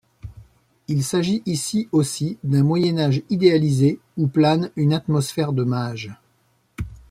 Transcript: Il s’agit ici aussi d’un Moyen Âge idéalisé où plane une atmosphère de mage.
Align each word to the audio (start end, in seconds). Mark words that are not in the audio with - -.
Il 0.87 1.03
s’agit 1.03 1.43
ici 1.45 1.87
aussi 1.91 2.39
d’un 2.43 2.63
Moyen 2.63 2.97
Âge 2.97 3.21
idéalisé 3.29 3.99
où 4.17 4.25
plane 4.25 4.71
une 4.75 4.93
atmosphère 4.93 5.53
de 5.53 5.63
mage. 5.63 6.11